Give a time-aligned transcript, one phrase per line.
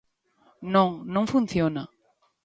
[0.73, 1.83] Non, non funciona.